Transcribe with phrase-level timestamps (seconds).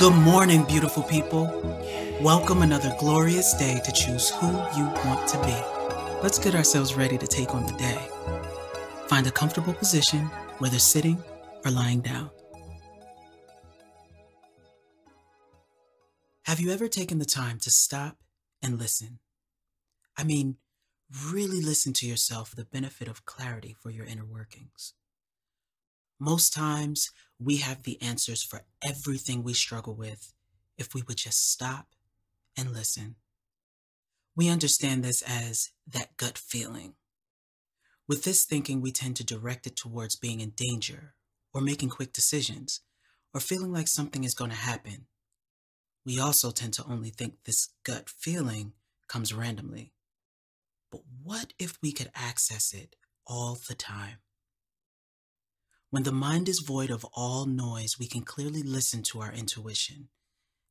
[0.00, 1.44] Good morning, beautiful people.
[2.22, 5.54] Welcome another glorious day to choose who you want to be.
[6.22, 8.08] Let's get ourselves ready to take on the day.
[9.08, 10.20] Find a comfortable position,
[10.56, 11.22] whether sitting
[11.66, 12.30] or lying down.
[16.44, 18.16] Have you ever taken the time to stop
[18.62, 19.18] and listen?
[20.16, 20.56] I mean,
[21.30, 24.94] really listen to yourself for the benefit of clarity for your inner workings.
[26.22, 30.34] Most times, we have the answers for everything we struggle with
[30.76, 31.86] if we would just stop
[32.58, 33.16] and listen.
[34.36, 36.94] We understand this as that gut feeling.
[38.06, 41.14] With this thinking, we tend to direct it towards being in danger
[41.54, 42.80] or making quick decisions
[43.32, 45.06] or feeling like something is going to happen.
[46.04, 48.74] We also tend to only think this gut feeling
[49.08, 49.94] comes randomly.
[50.90, 52.94] But what if we could access it
[53.26, 54.18] all the time?
[55.90, 60.08] When the mind is void of all noise, we can clearly listen to our intuition.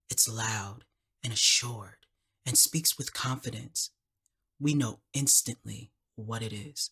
[0.10, 0.86] It's loud
[1.22, 2.06] and assured
[2.46, 3.92] and speaks with confidence.
[4.62, 6.92] We know instantly what it is.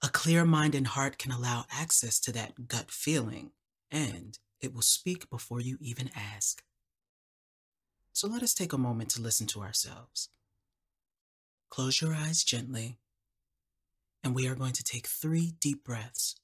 [0.00, 3.50] A clear mind and heart can allow access to that gut feeling,
[3.90, 6.62] and it will speak before you even ask.
[8.12, 10.28] So let us take a moment to listen to ourselves.
[11.68, 12.98] Close your eyes gently,
[14.22, 16.36] and we are going to take three deep breaths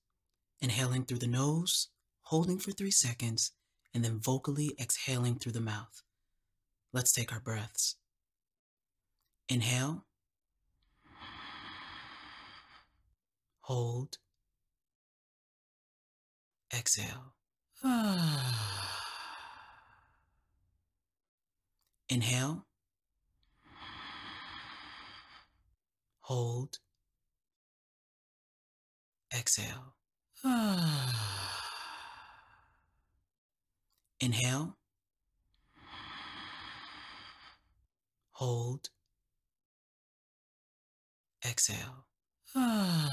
[0.64, 1.88] inhaling through the nose,
[2.22, 3.52] holding for three seconds,
[3.92, 6.02] and then vocally exhaling through the mouth.
[6.90, 7.96] Let's take our breaths.
[9.46, 10.06] Inhale.
[13.60, 14.16] Hold.
[16.74, 17.34] Exhale.
[22.08, 22.64] Inhale.
[26.20, 26.78] Hold.
[29.38, 29.94] Exhale.
[34.20, 34.76] Inhale.
[38.32, 38.90] Hold.
[41.48, 42.04] Exhale.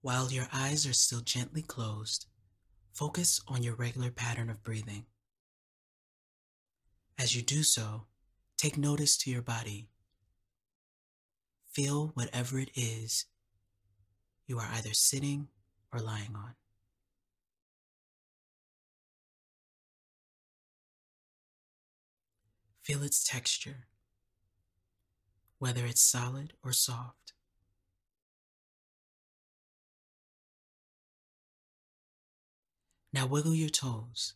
[0.00, 2.26] While your eyes are still gently closed,
[2.92, 5.06] focus on your regular pattern of breathing.
[7.18, 8.06] As you do so,
[8.56, 9.88] take notice to your body.
[11.72, 13.26] Feel whatever it is
[14.50, 15.46] you are either sitting
[15.92, 16.54] or lying on.
[22.82, 23.86] Feel its texture,
[25.60, 27.32] whether it's solid or soft.
[33.12, 34.34] Now wiggle your toes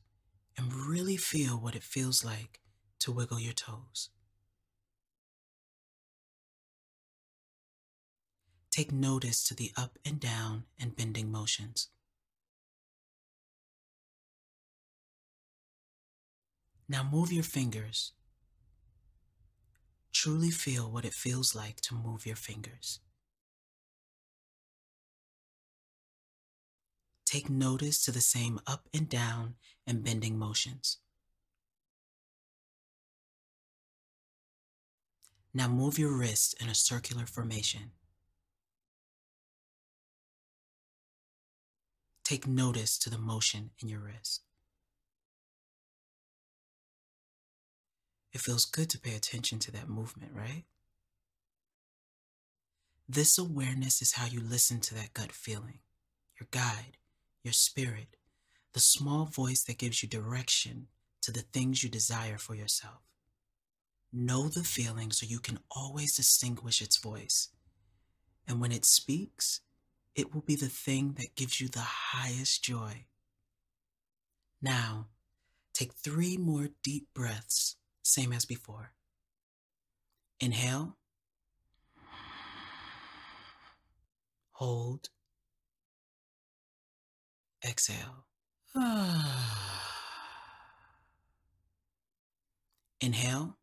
[0.57, 2.61] and really feel what it feels like
[3.01, 4.11] to wiggle your toes.
[8.75, 11.91] Take notice to the up and down and bending motions.
[16.89, 18.11] Now move your fingers.
[20.13, 22.99] Truly feel what it feels like to move your fingers.
[27.25, 29.55] Take notice to the same up and down
[29.87, 30.99] and bending motions.
[35.55, 37.93] Now move your wrist in a circular formation.
[42.25, 44.43] Take notice to the motion in your wrist.
[48.33, 50.65] It feels good to pay attention to that movement, right?
[53.09, 55.81] This awareness is how you listen to that gut feeling,
[56.41, 56.97] your guide,
[57.45, 58.17] your spirit,
[58.73, 60.89] the small voice that gives you direction
[61.21, 63.03] to the things you desire for yourself.
[64.13, 67.49] Know the feeling so you can always distinguish its voice.
[68.49, 69.61] And when it speaks,
[70.15, 73.07] it will be the thing that gives you the highest joy.
[74.63, 75.09] Now,
[75.73, 78.93] take three more deep breaths, same as before.
[80.41, 80.97] Inhale.
[84.53, 85.09] Hold.
[87.67, 88.27] Exhale.
[93.01, 93.57] Inhale.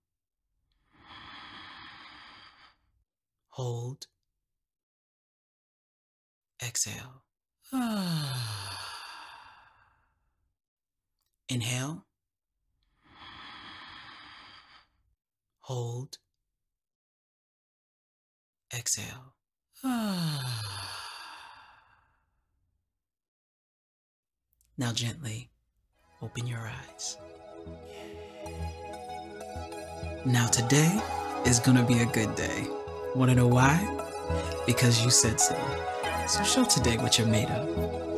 [3.50, 4.08] Hold.
[6.66, 7.24] Exhale.
[11.50, 12.06] Inhale.
[15.62, 16.18] Hold.
[18.76, 19.34] Exhale.
[24.78, 25.52] Now gently
[26.24, 27.18] open your eyes.
[30.26, 31.00] Now today
[31.46, 32.68] is gonna be a good day.
[33.16, 33.78] Wanna know why?
[34.66, 35.56] Because you said so.
[36.28, 38.11] So show today what you're made of.